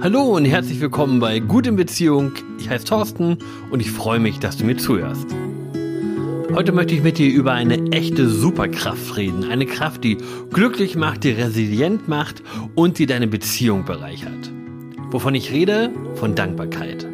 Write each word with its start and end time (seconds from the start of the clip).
Hallo 0.00 0.22
und 0.36 0.44
herzlich 0.44 0.80
willkommen 0.80 1.18
bei 1.18 1.40
Gut 1.40 1.66
in 1.66 1.74
Beziehung. 1.74 2.30
Ich 2.60 2.70
heiße 2.70 2.84
Thorsten 2.84 3.38
und 3.72 3.80
ich 3.80 3.90
freue 3.90 4.20
mich, 4.20 4.38
dass 4.38 4.56
du 4.56 4.64
mir 4.64 4.76
zuhörst. 4.76 5.26
Heute 6.54 6.70
möchte 6.70 6.94
ich 6.94 7.02
mit 7.02 7.18
dir 7.18 7.28
über 7.28 7.52
eine 7.52 7.90
echte 7.90 8.28
Superkraft 8.28 9.16
reden. 9.16 9.50
Eine 9.50 9.66
Kraft, 9.66 10.04
die 10.04 10.18
glücklich 10.52 10.94
macht, 10.94 11.24
die 11.24 11.32
resilient 11.32 12.06
macht 12.06 12.44
und 12.76 13.00
die 13.00 13.06
deine 13.06 13.26
Beziehung 13.26 13.84
bereichert. 13.86 14.52
Wovon 15.10 15.34
ich 15.34 15.50
rede? 15.50 15.90
Von 16.14 16.36
Dankbarkeit. 16.36 17.04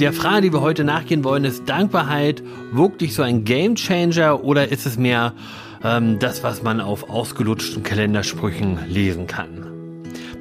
Der 0.00 0.14
Frage, 0.14 0.40
die 0.40 0.52
wir 0.54 0.62
heute 0.62 0.84
nachgehen 0.84 1.22
wollen, 1.22 1.44
ist 1.44 1.68
Dankbarkeit 1.68 2.42
wirklich 2.72 3.14
so 3.14 3.20
ein 3.20 3.44
Gamechanger 3.44 4.42
oder 4.42 4.72
ist 4.72 4.86
es 4.86 4.96
mehr 4.96 5.34
ähm, 5.84 6.18
das, 6.18 6.42
was 6.42 6.62
man 6.62 6.80
auf 6.80 7.10
ausgelutschten 7.10 7.82
Kalendersprüchen 7.82 8.78
lesen 8.88 9.26
kann? 9.26 9.69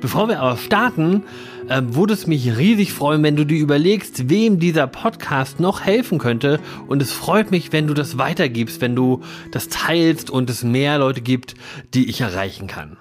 Bevor 0.02 0.30
wir 0.30 0.39
aber 0.39 0.55
starten, 0.55 1.23
äh, 1.67 1.81
würde 1.84 2.13
es 2.13 2.26
mich 2.26 2.57
riesig 2.57 2.94
freuen, 2.94 3.21
wenn 3.21 3.35
du 3.35 3.45
dir 3.45 3.59
überlegst, 3.59 4.30
wem 4.30 4.57
dieser 4.57 4.88
Podcast 4.88 5.59
noch 5.59 5.81
helfen 5.81 6.20
könnte. 6.20 6.59
Und 6.88 7.02
es 7.02 7.12
freut 7.12 7.52
mich, 7.52 7.73
wenn 7.73 7.85
du 7.85 7.94
das 7.94 8.17
weitergibst, 8.17 8.80
wenn 8.80 8.95
du 8.95 9.21
das 9.52 9.67
teilst 9.67 10.30
und 10.30 10.49
es 10.49 10.63
mehr 10.63 10.99
Leute 10.99 11.20
gibt, 11.20 11.55
die 11.93 12.09
ich 12.09 12.21
erreichen 12.21 12.67
kann. 12.67 12.95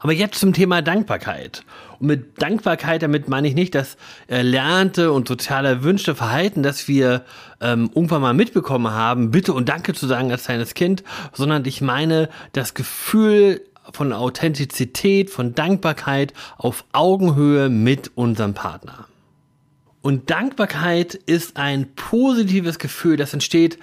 Aber 0.00 0.12
jetzt 0.12 0.40
zum 0.40 0.54
Thema 0.54 0.80
Dankbarkeit. 0.80 1.64
Und 1.98 2.06
mit 2.06 2.40
Dankbarkeit, 2.40 3.02
damit 3.02 3.28
meine 3.28 3.48
ich 3.48 3.54
nicht 3.54 3.74
das 3.74 3.98
erlernte 4.28 5.12
und 5.12 5.28
sozial 5.28 5.66
erwünschte 5.66 6.14
Verhalten, 6.14 6.62
das 6.62 6.88
wir 6.88 7.24
ähm, 7.60 7.90
irgendwann 7.94 8.22
mal 8.22 8.34
mitbekommen 8.34 8.92
haben, 8.92 9.30
bitte 9.30 9.52
und 9.52 9.68
danke 9.68 9.92
zu 9.92 10.06
sagen 10.06 10.30
als 10.30 10.44
kleines 10.44 10.74
Kind, 10.74 11.02
sondern 11.32 11.64
ich 11.66 11.80
meine 11.80 12.28
das 12.52 12.74
Gefühl 12.74 13.62
von 13.92 14.12
Authentizität, 14.12 15.30
von 15.30 15.54
Dankbarkeit 15.54 16.32
auf 16.56 16.84
Augenhöhe 16.92 17.68
mit 17.68 18.12
unserem 18.14 18.54
Partner. 18.54 19.06
Und 20.02 20.30
Dankbarkeit 20.30 21.14
ist 21.14 21.56
ein 21.56 21.94
positives 21.96 22.78
Gefühl, 22.78 23.16
das 23.16 23.32
entsteht, 23.32 23.78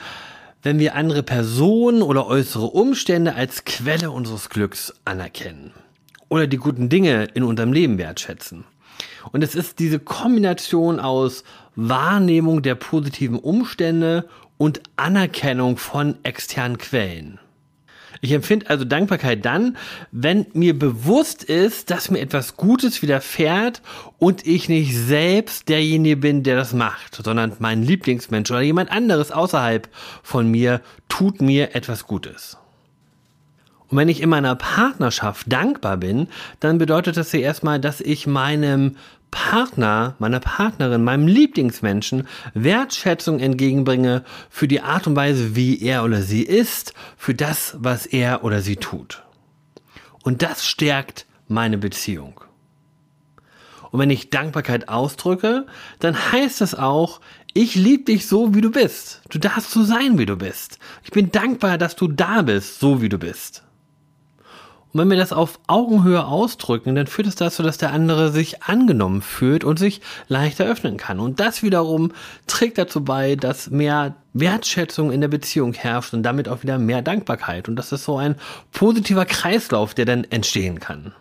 wenn 0.61 0.79
wir 0.79 0.95
andere 0.95 1.23
Personen 1.23 2.01
oder 2.01 2.27
äußere 2.27 2.67
Umstände 2.67 3.35
als 3.35 3.65
Quelle 3.65 4.09
unseres 4.11 4.49
Glücks 4.49 4.93
anerkennen 5.03 5.73
oder 6.29 6.47
die 6.47 6.57
guten 6.57 6.89
Dinge 6.89 7.25
in 7.33 7.43
unserem 7.43 7.73
Leben 7.73 7.97
wertschätzen. 7.97 8.63
Und 9.31 9.43
es 9.43 9.55
ist 9.55 9.79
diese 9.79 9.99
Kombination 9.99 10.99
aus 10.99 11.43
Wahrnehmung 11.75 12.61
der 12.61 12.75
positiven 12.75 13.37
Umstände 13.37 14.27
und 14.57 14.81
Anerkennung 14.95 15.77
von 15.77 16.15
externen 16.23 16.77
Quellen. 16.77 17.39
Ich 18.23 18.31
empfinde 18.31 18.69
also 18.69 18.85
Dankbarkeit 18.85 19.43
dann, 19.43 19.75
wenn 20.13 20.45
mir 20.53 20.79
bewusst 20.79 21.43
ist, 21.43 21.91
dass 21.91 22.09
mir 22.09 22.21
etwas 22.21 22.55
Gutes 22.55 23.01
widerfährt 23.01 23.81
und 24.17 24.47
ich 24.47 24.69
nicht 24.69 24.97
selbst 24.97 25.67
derjenige 25.67 26.15
bin, 26.15 26.41
der 26.41 26.55
das 26.55 26.71
macht, 26.71 27.21
sondern 27.21 27.51
mein 27.59 27.83
Lieblingsmensch 27.83 28.49
oder 28.49 28.61
jemand 28.61 28.91
anderes 28.91 29.33
außerhalb 29.33 29.89
von 30.23 30.49
mir 30.49 30.79
tut 31.09 31.41
mir 31.41 31.75
etwas 31.75 32.07
Gutes. 32.07 32.57
Und 33.89 33.97
wenn 33.97 34.07
ich 34.07 34.21
in 34.21 34.29
meiner 34.29 34.55
Partnerschaft 34.55 35.51
dankbar 35.51 35.97
bin, 35.97 36.29
dann 36.61 36.77
bedeutet 36.77 37.17
das 37.17 37.33
ja 37.33 37.41
erstmal, 37.41 37.81
dass 37.81 37.99
ich 37.99 38.25
meinem 38.25 38.95
Partner, 39.33 40.15
meiner 40.19 40.39
Partnerin, 40.39 41.03
meinem 41.03 41.27
Lieblingsmenschen 41.27 42.27
Wertschätzung 42.53 43.39
entgegenbringe 43.39 44.23
für 44.51 44.67
die 44.67 44.81
Art 44.81 45.07
und 45.07 45.15
Weise, 45.15 45.55
wie 45.55 45.81
er 45.81 46.03
oder 46.03 46.21
sie 46.21 46.43
ist, 46.43 46.93
für 47.17 47.33
das, 47.33 47.75
was 47.79 48.05
er 48.05 48.43
oder 48.43 48.61
sie 48.61 48.75
tut. 48.75 49.23
Und 50.21 50.43
das 50.43 50.67
stärkt 50.67 51.25
meine 51.47 51.79
Beziehung. 51.79 52.41
Und 53.89 53.99
wenn 53.99 54.11
ich 54.11 54.29
Dankbarkeit 54.29 54.87
ausdrücke, 54.87 55.65
dann 55.97 56.15
heißt 56.31 56.61
es 56.61 56.75
auch, 56.75 57.19
ich 57.55 57.73
liebe 57.73 58.03
dich 58.03 58.27
so, 58.27 58.53
wie 58.53 58.61
du 58.61 58.69
bist. 58.69 59.23
Du 59.29 59.39
darfst 59.39 59.71
so 59.71 59.83
sein, 59.83 60.19
wie 60.19 60.27
du 60.27 60.35
bist. 60.35 60.77
Ich 61.03 61.09
bin 61.09 61.31
dankbar, 61.31 61.79
dass 61.79 61.95
du 61.95 62.07
da 62.07 62.43
bist, 62.43 62.79
so 62.79 63.01
wie 63.01 63.09
du 63.09 63.17
bist. 63.17 63.63
Und 64.93 64.99
wenn 64.99 65.09
wir 65.09 65.17
das 65.17 65.33
auf 65.33 65.59
Augenhöhe 65.65 66.25
ausdrücken, 66.25 66.93
dann 66.93 67.07
führt 67.07 67.27
es 67.27 67.35
dazu, 67.35 67.63
dass 67.63 67.79
der 67.79 67.91
andere 67.91 68.31
sich 68.31 68.61
angenommen 68.61 69.23
fühlt 69.23 69.63
und 69.63 69.79
sich 69.79 70.01
leichter 70.27 70.65
öffnen 70.65 70.97
kann. 70.97 71.19
Und 71.19 71.39
das 71.39 71.63
wiederum 71.63 72.11
trägt 72.45 72.77
dazu 72.77 73.03
bei, 73.03 73.35
dass 73.35 73.71
mehr 73.71 74.15
Wertschätzung 74.33 75.11
in 75.11 75.21
der 75.21 75.29
Beziehung 75.29 75.73
herrscht 75.73 76.13
und 76.13 76.21
damit 76.21 76.47
auch 76.47 76.61
wieder 76.61 76.77
mehr 76.77 77.01
Dankbarkeit. 77.01 77.67
Und 77.67 77.75
das 77.75 77.91
ist 77.91 78.03
so 78.03 78.17
ein 78.17 78.35
positiver 78.71 79.25
Kreislauf, 79.25 79.95
der 79.95 80.05
dann 80.05 80.25
entstehen 80.25 80.79
kann. 80.79 81.13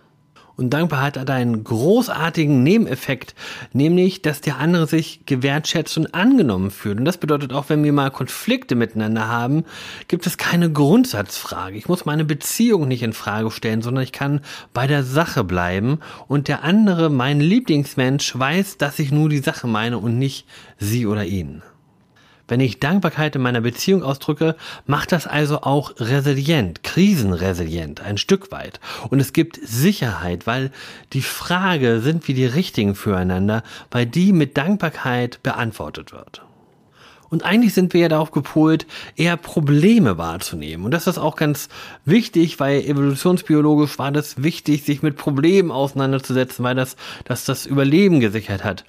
Und 0.57 0.71
Dankbarkeit 0.71 1.17
hat 1.17 1.31
einen 1.31 1.65
großartigen 1.65 2.63
Nebeneffekt, 2.63 3.35
nämlich, 3.73 4.23
dass 4.23 4.41
der 4.41 4.59
andere 4.59 4.87
sich 4.87 5.25
gewertschätzt 5.27 5.97
und 5.97 6.15
angenommen 6.15 6.71
fühlt. 6.71 6.99
Und 6.99 7.05
das 7.05 7.19
bedeutet 7.19 7.53
auch, 7.53 7.69
wenn 7.69 7.83
wir 7.83 7.93
mal 7.93 8.11
Konflikte 8.11 8.75
miteinander 8.75 9.29
haben, 9.29 9.65
gibt 10.09 10.27
es 10.27 10.37
keine 10.37 10.71
Grundsatzfrage. 10.71 11.77
Ich 11.77 11.89
muss 11.89 12.05
meine 12.05 12.25
Beziehung 12.25 12.87
nicht 12.87 13.03
in 13.03 13.13
Frage 13.13 13.51
stellen, 13.51 13.83
sondern 13.83 14.05
ich 14.05 14.13
kann 14.13 14.41
bei 14.75 14.87
der 14.87 15.03
Sache 15.03 15.45
bleiben. 15.45 16.01
Und 16.29 16.49
der 16.49 16.63
andere, 16.65 17.11
mein 17.11 17.41
Lieblingsmensch, 17.41 18.39
weiß, 18.39 18.77
dass 18.77 18.99
ich 18.99 19.11
nur 19.11 19.29
die 19.29 19.39
Sache 19.39 19.67
meine 19.67 19.99
und 19.99 20.19
nicht 20.19 20.47
sie 20.79 21.07
oder 21.07 21.25
ihn. 21.25 21.63
Wenn 22.53 22.61
ich 22.61 22.81
Dankbarkeit 22.81 23.35
in 23.35 23.41
meiner 23.41 23.63
Beziehung 23.63 24.03
ausdrücke, 24.03 24.57
macht 24.85 25.13
das 25.13 25.27
also 25.27 25.63
auch 25.63 25.95
resilient, 25.97 26.83
krisenresilient, 26.83 28.03
ein 28.03 28.19
Stück 28.19 28.53
weit. 28.53 28.79
Und 29.09 29.21
es 29.21 29.33
gibt 29.33 29.59
Sicherheit, 29.65 30.47
weil 30.47 30.71
die 31.15 31.23
Frage, 31.23 32.03
sind 32.03 32.29
wir 32.29 32.35
die 32.35 32.45
Richtigen 32.45 32.95
füreinander, 32.95 33.63
weil 33.91 34.05
die 34.05 34.35
mit 34.35 34.59
Dankbarkeit 34.59 35.43
beantwortet 35.43 36.13
wird. 36.13 36.43
Und 37.31 37.43
eigentlich 37.43 37.73
sind 37.73 37.95
wir 37.95 38.03
ja 38.03 38.09
darauf 38.11 38.33
gepolt, 38.33 38.87
eher 39.17 39.39
Probleme 39.39 40.19
wahrzunehmen. 40.19 40.85
Und 40.85 40.91
das 40.91 41.07
ist 41.07 41.17
auch 41.17 41.37
ganz 41.37 41.71
wichtig, 42.05 42.61
weil 42.61 42.83
evolutionsbiologisch 42.83 43.99
war 43.99 44.13
das 44.13 44.43
wichtig, 44.43 44.85
sich 44.85 45.01
mit 45.01 45.17
Problemen 45.17 45.71
auseinanderzusetzen, 45.71 46.63
weil 46.67 46.75
das, 46.75 46.97
das 47.25 47.47
das 47.47 47.65
Überleben 47.65 48.21
gesichert 48.21 48.63
hat. 48.63 48.85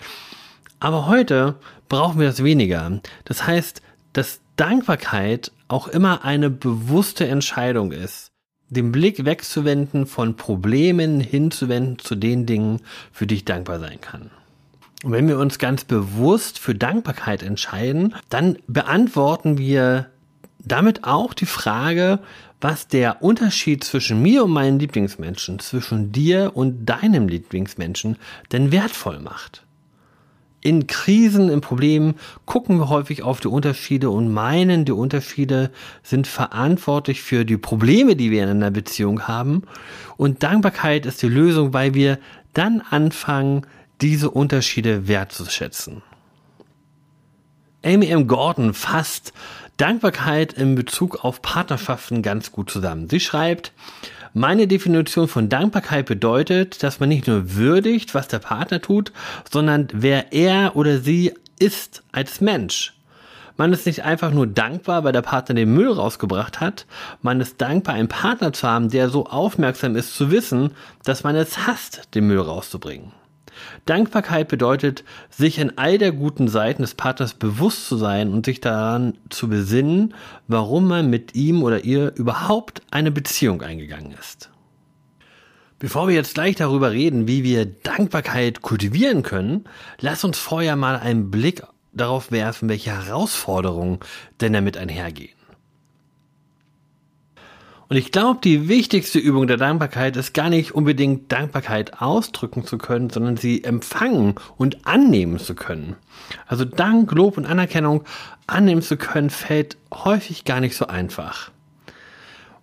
Aber 0.84 1.08
heute 1.08 1.56
brauchen 1.88 2.20
wir 2.20 2.28
das 2.28 2.44
weniger. 2.44 3.00
Das 3.24 3.48
heißt, 3.48 3.82
dass 4.12 4.42
Dankbarkeit 4.58 5.54
auch 5.70 5.88
immer 5.88 6.26
eine 6.26 6.50
bewusste 6.50 7.26
Entscheidung 7.26 7.94
ist, 7.94 8.34
den 8.68 8.92
Blick 8.92 9.24
wegzuwenden 9.24 10.08
von 10.08 10.36
Problemen 10.36 11.22
hinzuwenden 11.22 12.00
zu 12.00 12.16
den 12.16 12.46
Dingen, 12.46 12.82
für 13.14 13.26
die 13.26 13.36
ich 13.36 13.46
dankbar 13.46 13.80
sein 13.80 14.02
kann. 14.02 14.30
Und 15.06 15.14
wenn 15.14 15.30
wir 15.30 15.40
uns 15.40 15.58
ganz 15.58 15.86
bewusst 15.86 16.60
für 16.60 16.76
Dankbarkeit 16.76 17.44
entscheiden, 17.44 18.14
dann 18.28 18.58
beantworten 18.68 19.58
wir 19.58 20.08
damit 20.60 21.06
auch 21.06 21.34
die 21.34 21.46
Frage, 21.46 22.20
was 22.60 22.90
der 22.90 23.24
Unterschied 23.24 23.86
zwischen 23.86 24.22
mir 24.22 24.44
und 24.44 24.52
meinen 24.52 24.80
Lieblingsmenschen, 24.80 25.60
zwischen 25.60 26.12
dir 26.12 26.52
und 26.56 26.86
deinem 26.86 27.30
Lieblingsmenschen 27.30 28.18
denn 28.52 28.74
wertvoll 28.74 29.22
macht 29.22 29.64
in 30.64 30.88
Krisen, 30.88 31.50
in 31.50 31.62
Problemen 31.62 32.16
gucken 32.46 32.78
wir 32.78 32.90
häufig 32.90 33.22
auf 33.22 33.42
die 33.42 33.50
Unterschiede 33.50 34.10
und 34.10 34.34
meinen, 34.34 34.86
die 34.86 34.94
Unterschiede 34.94 35.72
sind 36.02 36.26
verantwortlich 36.26 37.22
für 37.22 37.44
die 37.44 37.58
Probleme, 37.58 38.16
die 38.16 38.32
wir 38.32 38.44
in 38.44 38.50
einer 38.50 38.72
Beziehung 38.72 39.28
haben. 39.28 39.64
Und 40.16 40.42
Dankbarkeit 40.42 41.06
ist 41.06 41.22
die 41.22 41.28
Lösung, 41.28 41.74
weil 41.74 41.94
wir 41.94 42.18
dann 42.54 42.82
anfangen, 42.82 43.68
diese 44.02 44.32
Unterschiede 44.32 45.08
wertzuschätzen. 45.08 46.02
Amy 47.86 48.08
M. 48.08 48.28
Gordon 48.28 48.74
fasst 48.74 49.34
Dankbarkeit 49.76 50.54
in 50.54 50.76
Bezug 50.76 51.26
auf 51.26 51.42
Partnerschaften 51.42 52.22
ganz 52.22 52.52
gut 52.52 52.70
zusammen. 52.70 53.10
Sie 53.10 53.20
schreibt, 53.20 53.74
meine 54.34 54.68
Definition 54.68 55.28
von 55.28 55.48
Dankbarkeit 55.48 56.08
bedeutet, 56.08 56.82
dass 56.82 57.00
man 57.00 57.10
nicht 57.10 57.28
nur 57.28 57.56
würdigt, 57.56 58.16
was 58.16 58.28
der 58.28 58.40
Partner 58.40 58.82
tut, 58.82 59.12
sondern 59.52 59.88
wer 59.94 60.34
er 60.34 60.76
oder 60.76 61.00
sie 61.00 61.34
ist 61.60 62.04
als 62.12 62.42
Mensch. 62.42 62.94
Man 63.56 63.72
ist 63.72 63.86
nicht 63.86 64.04
einfach 64.04 64.32
nur 64.32 64.48
dankbar, 64.48 65.04
weil 65.04 65.14
der 65.14 65.22
Partner 65.22 65.54
den 65.54 65.74
Müll 65.74 65.92
rausgebracht 65.92 66.60
hat. 66.60 66.88
Man 67.22 67.40
ist 67.40 67.62
dankbar, 67.62 67.94
einen 67.94 68.08
Partner 68.08 68.52
zu 68.52 68.68
haben, 68.68 68.90
der 68.90 69.10
so 69.10 69.28
aufmerksam 69.28 69.96
ist 69.96 70.16
zu 70.16 70.32
wissen, 70.32 70.72
dass 71.04 71.24
man 71.24 71.36
es 71.36 71.68
hasst, 71.68 72.10
den 72.16 72.26
Müll 72.26 72.40
rauszubringen. 72.40 73.12
Dankbarkeit 73.86 74.48
bedeutet, 74.48 75.04
sich 75.30 75.60
in 75.60 75.78
all 75.78 75.98
der 75.98 76.12
guten 76.12 76.48
Seiten 76.48 76.82
des 76.82 76.96
Partners 76.96 77.34
bewusst 77.34 77.88
zu 77.88 77.98
sein 77.98 78.32
und 78.32 78.46
sich 78.46 78.62
daran 78.62 79.18
zu 79.30 79.48
besinnen, 79.48 80.14
warum 80.48 80.88
man 80.88 81.10
mit 81.10 81.36
ihm 81.36 81.64
oder 81.64 81.84
ihr 81.84 82.14
überhaupt 82.16 82.82
eine 82.92 83.12
Beziehung 83.12 83.62
eingegangen 83.62 84.14
ist. 84.20 84.50
Bevor 85.80 86.08
wir 86.08 86.16
jetzt 86.16 86.36
gleich 86.36 86.56
darüber 86.56 86.92
reden, 86.92 87.28
wie 87.28 87.44
wir 87.44 87.66
Dankbarkeit 87.66 88.62
kultivieren 88.62 89.22
können, 89.22 89.66
lass 90.00 90.24
uns 90.24 90.38
vorher 90.38 90.78
mal 90.78 90.96
einen 90.96 91.30
Blick 91.30 91.64
darauf 91.92 92.32
werfen, 92.32 92.70
welche 92.70 92.92
Herausforderungen 92.92 94.00
denn 94.40 94.54
damit 94.54 94.78
einhergehen. 94.78 95.36
Und 97.90 97.98
ich 97.98 98.12
glaube, 98.12 98.40
die 98.44 98.68
wichtigste 98.68 99.20
Übung 99.20 99.48
der 99.48 99.58
Dankbarkeit 99.58 100.16
ist 100.16 100.34
gar 100.34 100.50
nicht 100.50 100.74
unbedingt 100.74 101.32
Dankbarkeit 101.32 102.02
ausdrücken 102.02 102.66
zu 102.66 102.78
können, 102.78 103.10
sondern 103.10 103.38
sie 103.38 103.64
empfangen 103.64 104.36
und 104.58 104.88
annehmen 104.88 105.38
zu 105.38 105.54
können. 105.54 105.96
Also 106.48 106.66
Dank, 106.66 107.12
Lob 107.12 107.38
und 107.38 107.46
Anerkennung 107.46 108.04
annehmen 108.48 108.82
zu 108.82 108.98
können, 108.98 109.30
fällt 109.30 109.78
häufig 109.94 110.46
gar 110.46 110.60
nicht 110.60 110.76
so 110.76 110.88
einfach. 110.88 111.52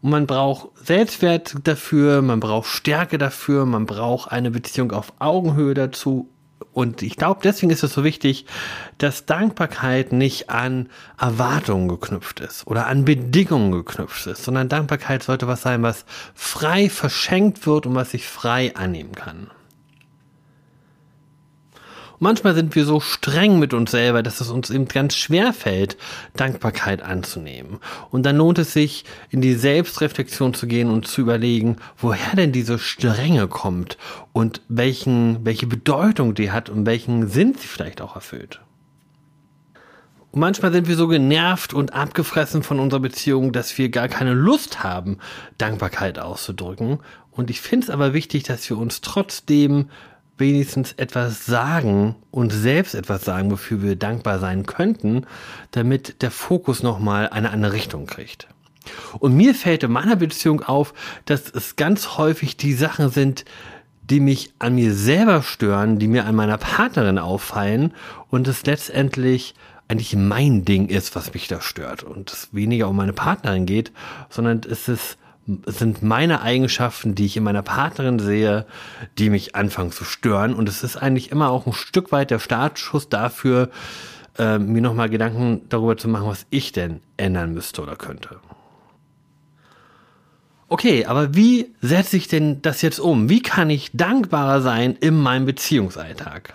Und 0.02 0.10
man 0.10 0.26
braucht 0.26 0.70
Selbstwert 0.78 1.54
dafür, 1.64 2.22
man 2.22 2.40
braucht 2.40 2.68
Stärke 2.68 3.18
dafür, 3.18 3.66
man 3.66 3.84
braucht 3.84 4.32
eine 4.32 4.50
Beziehung 4.50 4.92
auf 4.92 5.12
Augenhöhe 5.18 5.74
dazu 5.74 6.30
und 6.72 7.02
ich 7.02 7.16
glaube, 7.16 7.40
deswegen 7.42 7.70
ist 7.70 7.82
es 7.82 7.94
so 7.94 8.04
wichtig, 8.04 8.46
dass 8.98 9.26
Dankbarkeit 9.26 10.12
nicht 10.12 10.50
an 10.50 10.88
Erwartungen 11.18 11.88
geknüpft 11.88 12.40
ist 12.40 12.66
oder 12.66 12.86
an 12.86 13.04
Bedingungen 13.04 13.72
geknüpft 13.72 14.26
ist, 14.26 14.44
sondern 14.44 14.68
Dankbarkeit 14.68 15.22
sollte 15.22 15.48
was 15.48 15.62
sein, 15.62 15.82
was 15.82 16.04
frei 16.34 16.88
verschenkt 16.88 17.66
wird 17.66 17.86
und 17.86 17.94
was 17.94 18.14
ich 18.14 18.26
frei 18.26 18.74
annehmen 18.76 19.12
kann. 19.12 19.50
Manchmal 22.22 22.54
sind 22.54 22.74
wir 22.74 22.84
so 22.84 23.00
streng 23.00 23.58
mit 23.58 23.72
uns 23.72 23.92
selber, 23.92 24.22
dass 24.22 24.42
es 24.42 24.50
uns 24.50 24.68
eben 24.68 24.86
ganz 24.86 25.16
schwer 25.16 25.54
fällt, 25.54 25.96
Dankbarkeit 26.36 27.00
anzunehmen. 27.00 27.78
Und 28.10 28.26
dann 28.26 28.36
lohnt 28.36 28.58
es 28.58 28.74
sich, 28.74 29.06
in 29.30 29.40
die 29.40 29.54
Selbstreflexion 29.54 30.52
zu 30.52 30.66
gehen 30.66 30.90
und 30.90 31.08
zu 31.08 31.22
überlegen, 31.22 31.76
woher 31.96 32.36
denn 32.36 32.52
diese 32.52 32.78
Strenge 32.78 33.48
kommt 33.48 33.96
und 34.34 34.60
welchen, 34.68 35.46
welche 35.46 35.66
Bedeutung 35.66 36.34
die 36.34 36.50
hat 36.50 36.68
und 36.68 36.84
welchen 36.84 37.26
Sinn 37.26 37.54
sie 37.58 37.66
vielleicht 37.66 38.02
auch 38.02 38.16
erfüllt. 38.16 38.60
Und 40.30 40.40
manchmal 40.40 40.72
sind 40.72 40.88
wir 40.88 40.96
so 40.96 41.08
genervt 41.08 41.72
und 41.72 41.94
abgefressen 41.94 42.62
von 42.62 42.80
unserer 42.80 43.00
Beziehung, 43.00 43.52
dass 43.52 43.78
wir 43.78 43.88
gar 43.88 44.08
keine 44.08 44.34
Lust 44.34 44.82
haben, 44.82 45.16
Dankbarkeit 45.56 46.18
auszudrücken. 46.18 46.98
Und 47.30 47.48
ich 47.48 47.62
finde 47.62 47.84
es 47.84 47.90
aber 47.90 48.12
wichtig, 48.12 48.42
dass 48.42 48.68
wir 48.68 48.76
uns 48.76 49.00
trotzdem 49.00 49.88
wenigstens 50.40 50.92
etwas 50.92 51.46
sagen 51.46 52.16
und 52.30 52.50
selbst 52.50 52.94
etwas 52.94 53.24
sagen, 53.24 53.50
wofür 53.50 53.82
wir 53.82 53.96
dankbar 53.96 54.38
sein 54.38 54.66
könnten, 54.66 55.26
damit 55.70 56.22
der 56.22 56.30
Fokus 56.30 56.82
nochmal 56.82 57.28
eine 57.28 57.50
andere 57.50 57.74
Richtung 57.74 58.06
kriegt. 58.06 58.48
Und 59.18 59.34
mir 59.34 59.54
fällt 59.54 59.82
in 59.82 59.92
meiner 59.92 60.16
Beziehung 60.16 60.62
auf, 60.62 60.94
dass 61.26 61.50
es 61.50 61.76
ganz 61.76 62.16
häufig 62.16 62.56
die 62.56 62.72
Sachen 62.72 63.10
sind, 63.10 63.44
die 64.02 64.20
mich 64.20 64.52
an 64.58 64.74
mir 64.74 64.92
selber 64.92 65.42
stören, 65.42 65.98
die 65.98 66.08
mir 66.08 66.26
an 66.26 66.34
meiner 66.34 66.58
Partnerin 66.58 67.18
auffallen 67.18 67.92
und 68.28 68.48
es 68.48 68.66
letztendlich 68.66 69.54
eigentlich 69.86 70.16
mein 70.16 70.64
Ding 70.64 70.88
ist, 70.88 71.14
was 71.14 71.34
mich 71.34 71.48
da 71.48 71.60
stört 71.60 72.02
und 72.02 72.32
es 72.32 72.48
weniger 72.52 72.88
um 72.88 72.96
meine 72.96 73.12
Partnerin 73.12 73.66
geht, 73.66 73.92
sondern 74.28 74.60
es 74.68 74.88
ist 74.88 75.18
sind 75.66 76.02
meine 76.02 76.42
Eigenschaften, 76.42 77.14
die 77.14 77.26
ich 77.26 77.36
in 77.36 77.42
meiner 77.42 77.62
Partnerin 77.62 78.18
sehe, 78.18 78.66
die 79.18 79.30
mich 79.30 79.54
anfangen 79.54 79.92
zu 79.92 80.04
stören. 80.04 80.54
Und 80.54 80.68
es 80.68 80.82
ist 80.82 80.96
eigentlich 80.96 81.30
immer 81.30 81.50
auch 81.50 81.66
ein 81.66 81.72
Stück 81.72 82.12
weit 82.12 82.30
der 82.30 82.38
Startschuss 82.38 83.08
dafür, 83.08 83.70
äh, 84.38 84.58
mir 84.58 84.82
nochmal 84.82 85.10
Gedanken 85.10 85.62
darüber 85.68 85.96
zu 85.96 86.08
machen, 86.08 86.28
was 86.28 86.46
ich 86.50 86.72
denn 86.72 87.00
ändern 87.16 87.52
müsste 87.52 87.82
oder 87.82 87.96
könnte. 87.96 88.40
Okay, 90.68 91.04
aber 91.04 91.34
wie 91.34 91.74
setze 91.80 92.16
ich 92.16 92.28
denn 92.28 92.62
das 92.62 92.80
jetzt 92.80 93.00
um? 93.00 93.28
Wie 93.28 93.42
kann 93.42 93.70
ich 93.70 93.90
dankbarer 93.92 94.62
sein 94.62 94.96
in 95.00 95.16
meinem 95.16 95.44
Beziehungsalltag? 95.44 96.54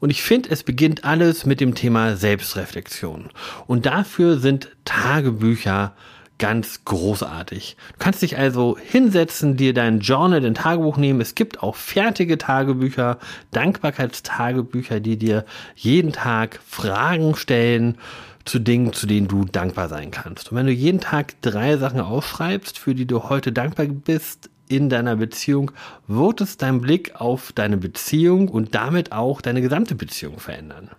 Und 0.00 0.10
ich 0.10 0.22
finde, 0.22 0.50
es 0.50 0.62
beginnt 0.62 1.04
alles 1.04 1.46
mit 1.46 1.60
dem 1.60 1.74
Thema 1.74 2.16
Selbstreflexion. 2.16 3.30
Und 3.66 3.86
dafür 3.86 4.38
sind 4.38 4.70
Tagebücher 4.84 5.94
ganz 6.38 6.84
großartig. 6.84 7.76
Du 7.92 7.98
kannst 7.98 8.22
dich 8.22 8.38
also 8.38 8.78
hinsetzen, 8.78 9.56
dir 9.56 9.74
dein 9.74 10.00
Journal, 10.00 10.40
dein 10.40 10.54
Tagebuch 10.54 10.96
nehmen. 10.96 11.20
Es 11.20 11.34
gibt 11.34 11.62
auch 11.62 11.76
fertige 11.76 12.38
Tagebücher, 12.38 13.18
Dankbarkeitstagebücher, 13.50 15.00
die 15.00 15.16
dir 15.16 15.44
jeden 15.74 16.12
Tag 16.12 16.60
Fragen 16.66 17.34
stellen 17.34 17.98
zu 18.44 18.58
Dingen, 18.58 18.92
zu 18.92 19.06
denen 19.06 19.28
du 19.28 19.44
dankbar 19.44 19.88
sein 19.88 20.10
kannst. 20.10 20.50
Und 20.50 20.58
wenn 20.58 20.66
du 20.66 20.72
jeden 20.72 21.00
Tag 21.00 21.40
drei 21.42 21.76
Sachen 21.76 22.00
aufschreibst, 22.00 22.78
für 22.78 22.94
die 22.94 23.06
du 23.06 23.24
heute 23.24 23.52
dankbar 23.52 23.86
bist 23.86 24.48
in 24.68 24.88
deiner 24.88 25.16
Beziehung, 25.16 25.72
wird 26.06 26.40
es 26.40 26.56
dein 26.56 26.80
Blick 26.80 27.20
auf 27.20 27.52
deine 27.52 27.76
Beziehung 27.76 28.48
und 28.48 28.74
damit 28.74 29.12
auch 29.12 29.40
deine 29.40 29.60
gesamte 29.60 29.94
Beziehung 29.94 30.38
verändern. 30.38 30.90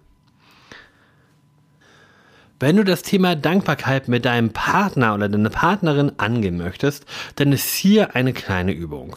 Wenn 2.61 2.75
du 2.75 2.83
das 2.83 3.03
Thema 3.03 3.37
Dankbarkeit 3.37 4.09
mit 4.09 4.25
deinem 4.25 4.49
Partner 4.49 5.13
oder 5.13 5.29
deiner 5.29 5.49
Partnerin 5.49 6.11
angehen 6.17 6.57
möchtest, 6.57 7.05
dann 7.35 7.53
ist 7.53 7.73
hier 7.73 8.17
eine 8.17 8.33
kleine 8.33 8.73
Übung. 8.73 9.15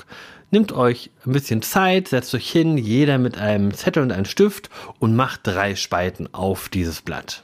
Nehmt 0.53 0.71
euch 0.71 1.11
ein 1.27 1.33
bisschen 1.33 1.61
Zeit, 1.61 2.07
setzt 2.07 2.33
euch 2.37 2.49
hin, 2.49 2.79
jeder 2.79 3.19
mit 3.19 3.39
einem 3.39 3.75
Zettel 3.75 4.05
und 4.05 4.13
einem 4.13 4.27
Stift 4.27 4.71
und 5.01 5.17
macht 5.17 5.41
drei 5.43 5.75
Spalten 5.75 6.33
auf 6.33 6.69
dieses 6.69 7.03
Blatt. 7.03 7.43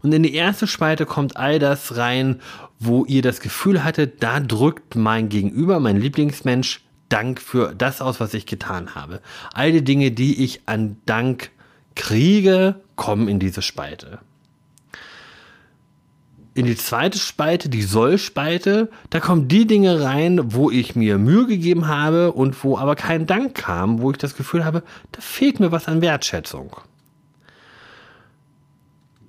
Und 0.00 0.14
in 0.14 0.22
die 0.22 0.34
erste 0.34 0.66
Spalte 0.66 1.04
kommt 1.04 1.36
all 1.36 1.58
das 1.58 1.98
rein, 1.98 2.40
wo 2.78 3.04
ihr 3.04 3.20
das 3.20 3.40
Gefühl 3.40 3.84
hattet, 3.84 4.22
da 4.22 4.40
drückt 4.40 4.94
mein 4.96 5.28
Gegenüber, 5.28 5.78
mein 5.78 6.00
Lieblingsmensch, 6.00 6.80
Dank 7.10 7.40
für 7.40 7.74
das 7.74 8.00
aus, 8.00 8.20
was 8.20 8.34
ich 8.34 8.46
getan 8.46 8.94
habe. 8.94 9.20
All 9.52 9.72
die 9.72 9.84
Dinge, 9.84 10.10
die 10.10 10.44
ich 10.44 10.60
an 10.66 10.98
Dank 11.04 11.50
kriege, 11.96 12.80
kommen 12.96 13.28
in 13.28 13.38
diese 13.38 13.62
Spalte 13.62 14.20
in 16.58 16.66
die 16.66 16.74
zweite 16.74 17.20
Spalte, 17.20 17.68
die 17.68 17.82
Soll-Spalte, 17.82 18.90
da 19.10 19.20
kommen 19.20 19.46
die 19.46 19.64
Dinge 19.64 20.02
rein, 20.02 20.52
wo 20.52 20.72
ich 20.72 20.96
mir 20.96 21.16
Mühe 21.16 21.46
gegeben 21.46 21.86
habe 21.86 22.32
und 22.32 22.64
wo 22.64 22.76
aber 22.76 22.96
kein 22.96 23.28
Dank 23.28 23.54
kam, 23.54 24.02
wo 24.02 24.10
ich 24.10 24.18
das 24.18 24.34
Gefühl 24.34 24.64
habe, 24.64 24.82
da 25.12 25.20
fehlt 25.20 25.60
mir 25.60 25.70
was 25.70 25.86
an 25.86 26.02
Wertschätzung. 26.02 26.74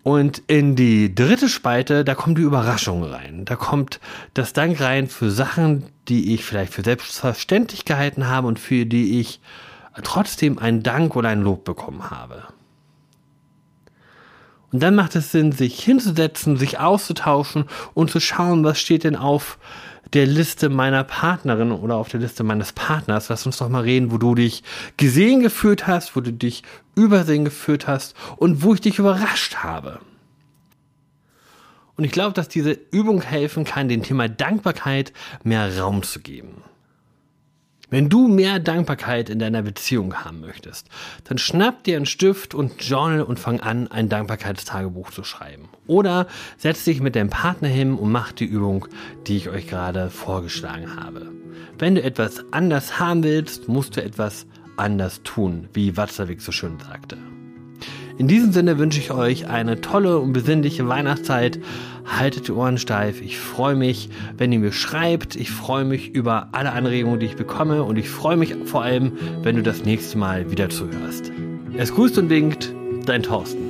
Und 0.02 0.42
in 0.48 0.76
die 0.76 1.14
dritte 1.14 1.50
Spalte, 1.50 2.04
da 2.04 2.16
kommt 2.16 2.40
die 2.40 2.42
Überraschung 2.42 3.04
rein. 3.04 3.46
Da 3.46 3.56
kommt 3.56 4.00
das 4.34 4.54
Dank 4.54 4.82
rein 4.82 5.08
für 5.08 5.30
Sachen, 5.30 5.84
die 6.08 6.34
ich 6.34 6.44
vielleicht 6.44 6.74
für 6.74 6.82
selbstverständlich 6.82 7.86
gehalten 7.86 8.28
habe 8.28 8.48
und 8.48 8.58
für 8.58 8.88
die 8.88 9.20
ich 9.20 9.40
trotzdem 10.02 10.58
einen 10.58 10.82
Dank 10.82 11.16
oder 11.16 11.30
ein 11.30 11.44
Lob 11.44 11.64
bekommen 11.64 12.10
habe. 12.10 12.42
Und 14.72 14.84
dann 14.84 14.96
macht 14.96 15.16
es 15.16 15.32
Sinn, 15.32 15.52
sich 15.52 15.84
hinzusetzen, 15.84 16.58
sich 16.58 16.80
auszutauschen 16.80 17.66
und 17.94 18.12
zu 18.12 18.20
schauen, 18.20 18.64
was 18.64 18.80
steht 18.80 19.04
denn 19.04 19.16
auf 19.16 19.58
der 20.14 20.26
Liste 20.26 20.70
meiner 20.70 21.04
Partnerin 21.04 21.72
oder 21.72 21.96
auf 21.96 22.10
der 22.10 22.20
Liste 22.20 22.44
meines 22.44 22.74
Partners. 22.74 23.30
Lass 23.30 23.46
uns 23.46 23.58
doch 23.58 23.70
mal 23.70 23.84
reden, 23.84 24.12
wo 24.12 24.18
du 24.18 24.36
dich 24.36 24.64
gesehen 24.98 25.42
gefühlt 25.42 25.88
hast, 25.88 26.16
wo 26.16 26.22
du 26.22 26.34
dich 26.34 26.64
übersehen 26.96 27.46
gefühlt 27.46 27.88
hast 27.88 28.16
und 28.38 28.64
wo 28.64 28.74
ich 28.74 28.82
dich 28.82 29.00
überrascht 29.00 29.58
habe. 29.58 30.00
Und 31.96 32.06
ich 32.06 32.12
glaube, 32.12 32.34
dass 32.34 32.48
diese 32.48 32.72
Übung 32.92 33.22
helfen 33.22 33.66
kann, 33.66 33.90
dem 33.90 34.04
Thema 34.04 34.30
Dankbarkeit 34.30 35.12
mehr 35.44 35.78
Raum 35.80 36.02
zu 36.02 36.22
geben. 36.22 36.64
Wenn 37.92 38.08
du 38.08 38.28
mehr 38.28 38.60
Dankbarkeit 38.60 39.30
in 39.32 39.40
deiner 39.40 39.64
Beziehung 39.64 40.14
haben 40.14 40.42
möchtest, 40.42 40.88
dann 41.24 41.40
schnapp 41.40 41.84
dir 41.84 41.98
einen 41.98 42.06
Stift 42.06 42.54
und 42.54 42.84
Journal 42.84 43.24
und 43.24 43.40
fang 43.40 43.62
an, 43.62 43.88
ein 43.88 44.10
Dankbarkeitstagebuch 44.10 45.10
zu 45.10 45.24
schreiben. 45.24 45.70
Oder 45.88 46.28
setz 46.58 46.84
dich 46.84 47.02
mit 47.02 47.16
deinem 47.16 47.32
Partner 47.32 47.68
hin 47.68 47.96
und 47.96 48.12
mach 48.12 48.32
die 48.32 48.46
Übung, 48.46 48.88
die 49.26 49.38
ich 49.38 49.50
euch 49.50 49.68
gerade 49.68 50.12
vorgeschlagen 50.12 51.04
habe. 51.04 51.32
Wenn 51.80 51.96
du 51.96 52.04
etwas 52.04 52.46
anders 52.52 53.00
haben 53.00 53.24
willst, 53.24 53.68
musst 53.68 53.98
du 53.98 54.04
etwas 54.04 54.46
anders 54.78 55.24
tun, 55.24 55.68
wie 55.74 55.98
Watzlawick 55.98 56.42
so 56.42 56.52
schön 56.52 56.78
sagte. 56.80 57.18
In 58.20 58.28
diesem 58.28 58.52
Sinne 58.52 58.78
wünsche 58.78 59.00
ich 59.00 59.12
euch 59.12 59.48
eine 59.48 59.80
tolle 59.80 60.20
und 60.20 60.34
besinnliche 60.34 60.86
Weihnachtszeit. 60.90 61.58
Haltet 62.06 62.50
die 62.50 62.52
Ohren 62.52 62.78
steif. 62.78 63.22
Ich 63.22 63.40
freue 63.40 63.76
mich, 63.76 64.10
wenn 64.38 64.52
ihr 64.52 64.60
mir 64.60 64.74
schreibt. 64.74 65.38
Ich 65.38 65.50
freue 65.50 65.86
mich 65.86 66.10
über 66.10 66.50
alle 66.52 66.74
Anregungen, 66.74 67.22
die 67.22 67.28
ich 67.28 67.38
bekomme. 67.38 67.82
Und 67.82 67.96
ich 67.96 68.10
freue 68.10 68.36
mich 68.36 68.58
vor 68.66 68.84
allem, 68.84 69.14
wenn 69.42 69.56
du 69.56 69.64
das 69.64 69.86
nächste 69.86 70.18
Mal 70.18 70.52
wieder 70.52 70.70
zuhörst. 70.70 71.32
Es 71.78 71.96
grüßt 71.96 72.18
und 72.18 72.30
winkt, 72.30 72.76
dein 73.06 73.24
Thorsten. 73.24 73.69